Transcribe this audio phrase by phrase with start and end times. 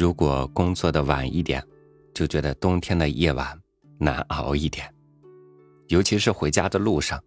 [0.00, 1.62] 如果工作的晚一点，
[2.14, 3.60] 就觉得冬天的夜晚
[3.98, 4.90] 难熬一点，
[5.88, 7.22] 尤其是回家的路上，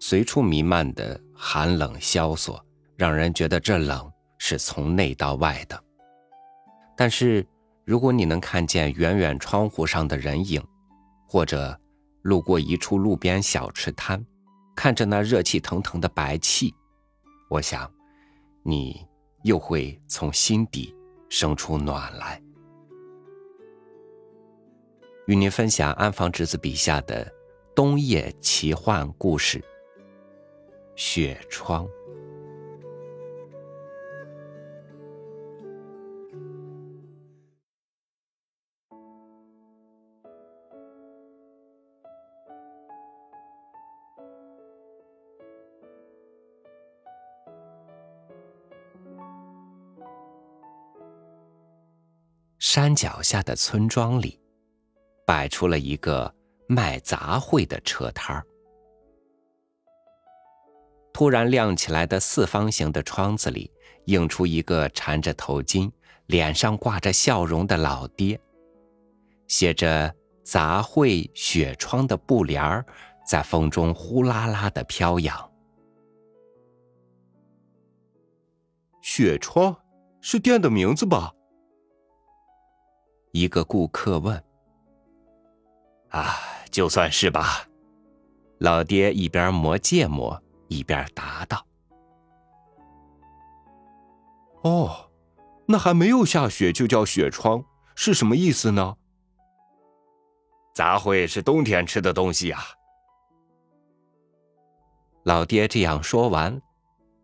[0.00, 2.64] 随处弥漫的寒冷萧索，
[2.96, 5.78] 让人觉得这冷是从内到外的。
[6.96, 7.46] 但是，
[7.84, 10.62] 如果你能看见远远窗户上的人影，
[11.28, 11.78] 或者
[12.22, 14.24] 路过一处路边小吃摊，
[14.74, 16.74] 看着那热气腾腾的白气，
[17.50, 17.92] 我想，
[18.62, 19.06] 你
[19.42, 20.94] 又会从心底
[21.34, 22.40] 生出暖来。
[25.26, 27.28] 与您分享安房侄子笔下的
[27.74, 29.58] 冬夜奇幻故事
[30.94, 31.84] 《雪窗》。
[52.74, 54.36] 山脚下的村庄里，
[55.24, 56.34] 摆出了一个
[56.66, 58.44] 卖杂烩的车摊儿。
[61.12, 63.70] 突然亮起来的四方形的窗子里，
[64.06, 65.88] 映出一个缠着头巾、
[66.26, 68.40] 脸上挂着笑容的老爹，
[69.46, 72.84] 写着“杂烩雪窗”的布帘儿，
[73.24, 75.52] 在风中呼啦啦的飘扬。
[79.00, 79.76] 雪窗
[80.20, 81.32] 是店的名字吧？
[83.34, 84.42] 一个顾客问
[86.10, 86.36] ：“啊，
[86.70, 87.66] 就算是吧。”
[88.58, 91.66] 老爹一边磨芥末一边答道
[94.62, 95.10] ：“哦，
[95.66, 97.64] 那还没有下雪就叫雪窗，
[97.96, 98.94] 是什么意思呢？”
[100.72, 102.60] 杂烩是冬天吃的东西呀。
[105.24, 106.62] 老爹这样说完，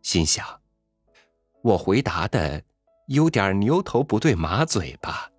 [0.03, 0.45] 心想
[1.63, 2.65] ：“我回答的
[3.07, 5.30] 有点牛头不对马嘴吧。”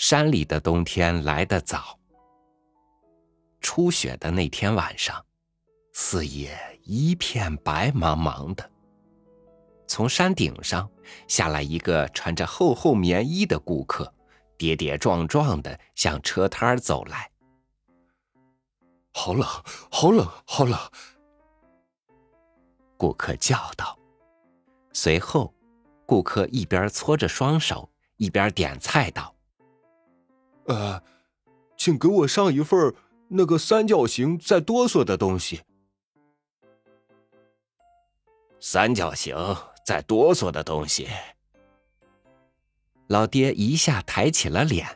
[0.00, 2.00] 山里的冬天来得早。
[3.60, 5.22] 初雪的那天晚上，
[5.92, 8.70] 四野一片白茫茫的。
[9.86, 10.90] 从山顶上
[11.28, 14.10] 下来一个穿着厚厚棉衣的顾客，
[14.56, 17.30] 跌跌撞撞的向车摊走来。
[19.12, 19.46] 好冷，
[19.90, 20.80] 好冷，好冷！
[22.96, 23.98] 顾客叫道。
[24.94, 25.54] 随后，
[26.06, 29.36] 顾客一边搓着双手，一边点菜道。
[30.70, 31.02] 呃，
[31.76, 32.94] 请给我上一份
[33.26, 35.62] 那个三角形在哆嗦的东西。
[38.60, 39.34] 三角形
[39.84, 41.08] 在哆嗦的东西。
[43.08, 44.86] 老爹一下抬起了脸，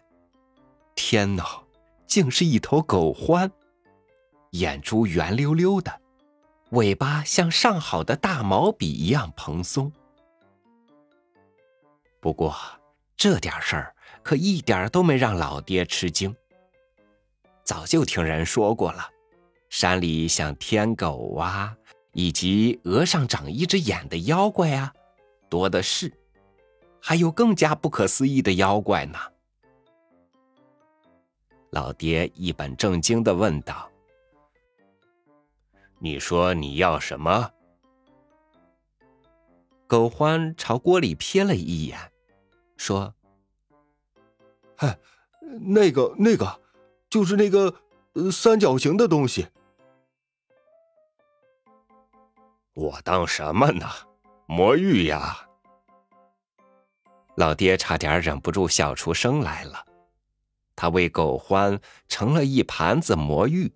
[0.95, 1.61] 天哪，
[2.07, 3.51] 竟是一头狗獾，
[4.51, 6.01] 眼珠圆溜溜的，
[6.71, 9.91] 尾巴像上好的大毛笔一样蓬松。
[12.21, 12.55] 不过
[13.17, 13.94] 这点事儿。
[14.25, 16.35] 可一点都没让老爹吃惊。
[17.63, 19.07] 早就听人说过了，
[19.69, 21.77] 山里像天狗啊，
[22.13, 24.93] 以及额上长一只眼的妖怪啊，
[25.51, 26.11] 多的是。
[27.01, 29.19] 还有更加不可思议的妖怪呢。
[31.69, 33.91] 老爹一本正经的问道
[36.01, 37.51] ：“你说你要什么？”
[39.87, 41.99] 狗欢朝锅里瞥了一眼，
[42.79, 43.15] 说。
[44.85, 44.99] 哎，
[45.61, 46.61] 那个那个，
[47.09, 47.75] 就是那个
[48.31, 49.47] 三角形的东西。
[52.75, 53.87] 我当什么呢？
[54.47, 55.49] 魔芋呀！
[57.37, 59.87] 老爹差点忍不住笑出声来了。
[60.77, 63.73] 他为狗欢盛了一盘子魔芋，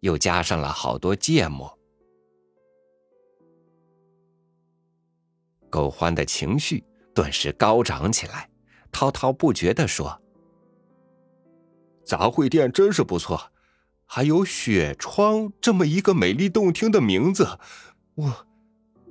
[0.00, 1.78] 又加上了好多芥末。
[5.70, 6.84] 狗欢的情绪
[7.14, 8.50] 顿时高涨起来，
[8.92, 10.20] 滔滔不绝的说。
[12.04, 13.50] 杂烩店真是不错，
[14.04, 17.58] 还有雪窗这么一个美丽动听的名字，
[18.14, 18.46] 我，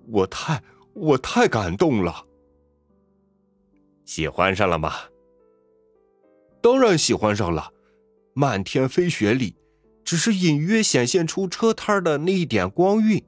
[0.07, 0.63] 我太
[0.93, 2.25] 我太感动了。
[4.05, 4.93] 喜欢上了吗？
[6.61, 7.73] 当然喜欢上了。
[8.35, 9.55] 漫天飞雪里，
[10.03, 13.23] 只是隐约显现出车摊的那一点光晕，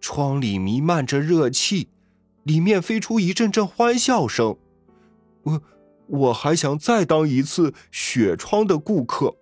[0.00, 1.88] 窗里弥漫着热气，
[2.44, 4.56] 里面飞出一阵阵欢笑声。
[5.42, 5.62] 我。
[6.08, 9.34] 我还想再当一次雪窗的顾客。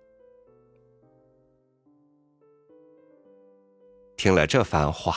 [4.17, 5.15] 听了这番话，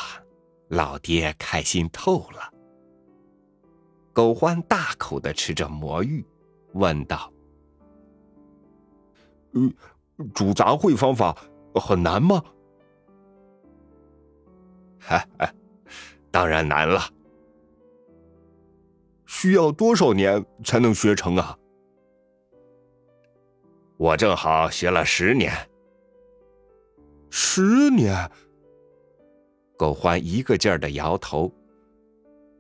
[0.69, 2.53] 老爹开心透了。
[4.13, 6.25] 狗欢大口的吃着魔芋，
[6.75, 7.33] 问道
[9.55, 9.73] ：“嗯，
[10.35, 11.37] 煮杂烩方法
[11.75, 12.45] 很难吗
[15.01, 15.53] ？”“哈哈，
[16.31, 17.01] 当然难了。”
[19.33, 21.57] 需要多少年才能学成啊？
[23.97, 25.55] 我正好学了十年。
[27.31, 28.29] 十年？
[29.79, 31.51] 狗欢一个劲儿的摇头。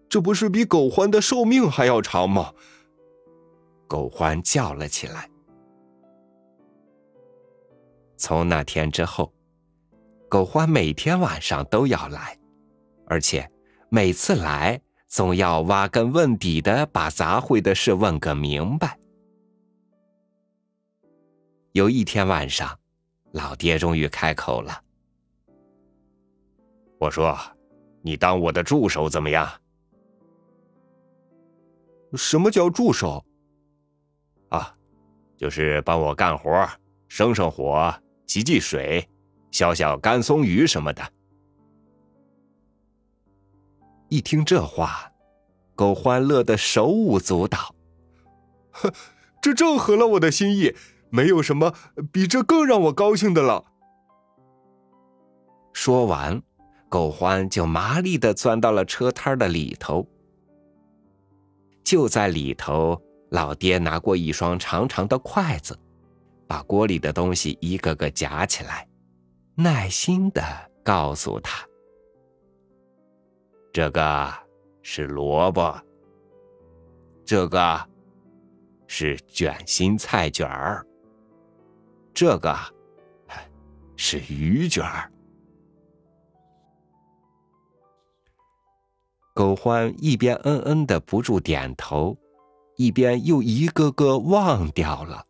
[0.09, 2.55] 这不是比狗欢的寿命还要长吗？
[3.89, 5.29] 狗欢叫了起来。
[8.17, 9.33] 从那天之后，
[10.29, 12.39] 狗欢每天晚上都要来，
[13.07, 13.51] 而且
[13.89, 18.97] 每次来总要挖根问底的把杂烩的事问个明白。
[21.73, 22.79] 有一天晚上，
[23.33, 24.81] 老爹终于开口了
[27.01, 27.37] ：“我说，
[28.03, 29.51] 你当我的助手怎么样？”
[32.15, 33.25] 什么叫助手？
[34.51, 34.73] 啊，
[35.37, 36.69] 就是帮我干活，
[37.09, 37.93] 生生火，
[38.27, 39.05] 挤挤水，
[39.51, 41.03] 削削干松鱼什么的。
[44.11, 45.13] 一听这话，
[45.75, 47.75] 狗欢乐的手舞足蹈。
[48.73, 48.93] 呵，
[49.41, 50.75] 这正合了我的心意，
[51.11, 51.73] 没有什么
[52.13, 53.65] 比这更让我高兴的了。
[55.73, 56.43] 说完，
[56.89, 60.07] 狗欢就麻利的钻到了车摊的里头。
[61.85, 65.79] 就在里头，老爹拿过一双长长的筷子，
[66.49, 68.89] 把锅里的东西一个个夹起来，
[69.55, 70.43] 耐心的
[70.85, 71.65] 告诉他
[73.73, 74.33] ：“这个
[74.83, 75.81] 是萝卜，
[77.25, 77.89] 这个
[78.87, 80.85] 是卷心菜卷儿，
[82.13, 82.57] 这个
[83.97, 85.11] 是鱼卷儿。”
[89.33, 92.19] 狗欢一边嗯嗯的不住点头，
[92.77, 95.25] 一边又一个个忘掉了。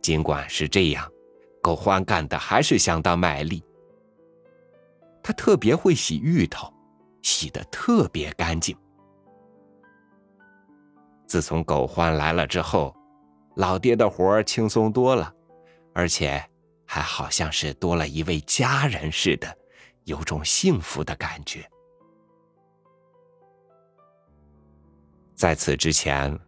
[0.00, 1.10] 尽管是这样，
[1.60, 3.62] 狗欢干的还是相当卖力。
[5.28, 6.72] 他特别会洗芋头，
[7.20, 8.74] 洗的特别干净。
[11.26, 12.96] 自从狗欢来了之后，
[13.56, 15.30] 老爹的活轻松多了，
[15.92, 16.42] 而且
[16.86, 19.54] 还好像是多了一位家人似的，
[20.04, 21.70] 有种幸福的感觉。
[25.34, 26.40] 在此之前，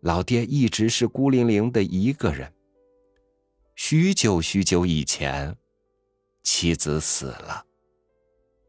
[0.00, 2.50] 老爹一直是孤零零的一个人。
[3.76, 5.54] 许久许久以前，
[6.42, 7.66] 妻子死了，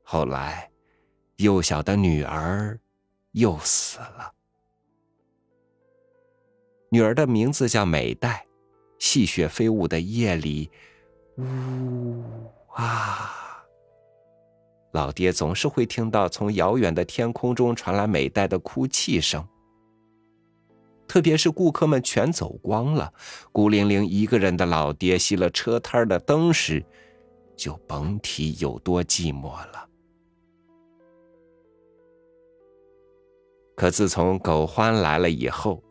[0.05, 0.71] 后来，
[1.35, 2.79] 幼小的女儿
[3.31, 4.31] 又死了。
[6.89, 8.45] 女儿的名字叫美代。
[8.97, 10.71] 细雪飞舞的夜里，
[11.37, 12.23] 呜
[12.73, 13.29] 啊，
[14.93, 19.45] 老爹总是会听到从遥远的天空中传来美代的哭泣声。
[21.09, 23.13] 特别是顾客们全走光了，
[23.51, 26.83] 孤零零一个人的老爹熄了车摊的灯时，
[27.57, 29.89] 就甭提有多寂寞了。
[33.75, 35.83] 可自从狗欢来了以后，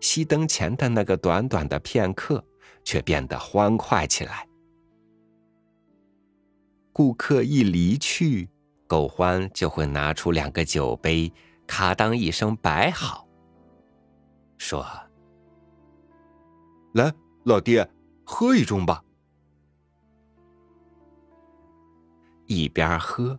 [0.00, 2.44] 熄灯前的那个短短的片刻，
[2.82, 4.48] 却变得欢快起来。
[6.92, 8.48] 顾客一离去，
[8.88, 11.32] 狗欢就会拿出两个酒杯，
[11.66, 13.28] 咔当一声摆好。
[14.58, 14.84] 说
[16.94, 17.88] ：“来，老爹，
[18.24, 19.04] 喝一盅吧。”
[22.46, 23.38] 一边喝，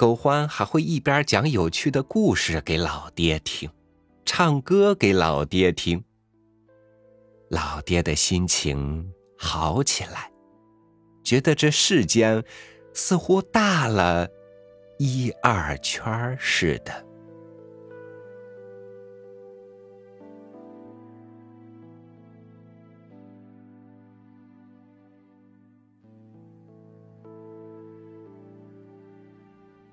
[0.00, 3.68] 狗欢还会一边讲有趣的故事给老爹听，
[4.24, 6.02] 唱歌给老爹听。
[7.50, 10.32] 老爹的心情好起来，
[11.22, 12.42] 觉得这世间
[12.94, 14.26] 似乎大了
[14.98, 17.04] 一二圈似的。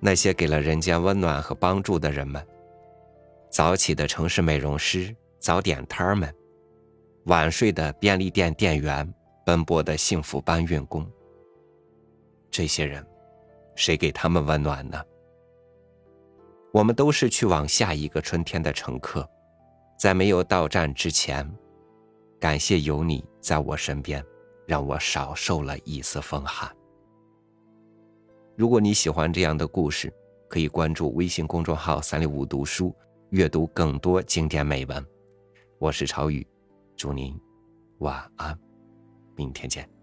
[0.07, 2.41] 那些给了人间温暖和帮助的人们，
[3.49, 6.33] 早起的城市美容师、早点摊儿们，
[7.25, 9.13] 晚睡的便利店店员，
[9.45, 11.05] 奔波的幸福搬运工。
[12.49, 13.05] 这些人，
[13.75, 15.03] 谁给他们温暖呢？
[16.71, 19.29] 我们都是去往下一个春天的乘客，
[19.99, 21.45] 在没有到站之前，
[22.39, 24.23] 感谢有你在我身边，
[24.65, 26.73] 让我少受了一丝风寒。
[28.57, 30.11] 如果你喜欢这样的故事，
[30.49, 32.91] 可以关注微信公众号“三六五读书”，
[33.29, 35.05] 阅读更多经典美文。
[35.77, 36.45] 我是朝宇，
[36.95, 37.39] 祝您
[37.99, 38.59] 晚安，
[39.35, 39.96] 明天见。